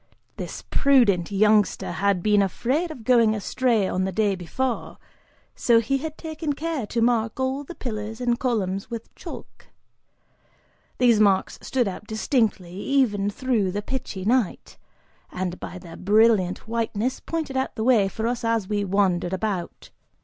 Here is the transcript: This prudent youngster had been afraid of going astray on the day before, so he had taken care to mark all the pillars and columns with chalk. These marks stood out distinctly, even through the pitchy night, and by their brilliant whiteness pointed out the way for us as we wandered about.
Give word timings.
This 0.37 0.63
prudent 0.63 1.29
youngster 1.31 1.91
had 1.91 2.23
been 2.23 2.41
afraid 2.41 2.89
of 2.89 3.03
going 3.03 3.35
astray 3.35 3.87
on 3.87 4.03
the 4.03 4.11
day 4.11 4.33
before, 4.33 4.97
so 5.55 5.79
he 5.79 5.99
had 5.99 6.17
taken 6.17 6.53
care 6.53 6.87
to 6.87 7.03
mark 7.03 7.39
all 7.39 7.63
the 7.63 7.75
pillars 7.75 8.19
and 8.19 8.39
columns 8.39 8.89
with 8.89 9.13
chalk. 9.13 9.67
These 10.97 11.19
marks 11.19 11.59
stood 11.61 11.87
out 11.87 12.07
distinctly, 12.07 12.73
even 12.73 13.29
through 13.29 13.71
the 13.71 13.83
pitchy 13.83 14.25
night, 14.25 14.79
and 15.31 15.59
by 15.59 15.77
their 15.77 15.97
brilliant 15.97 16.67
whiteness 16.67 17.19
pointed 17.19 17.55
out 17.55 17.75
the 17.75 17.83
way 17.83 18.07
for 18.07 18.25
us 18.25 18.43
as 18.43 18.67
we 18.67 18.83
wandered 18.83 19.33
about. 19.33 19.91